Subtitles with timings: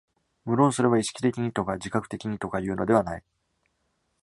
[0.45, 3.23] 無論それは意識的にとか自覚的にとかいうのではない。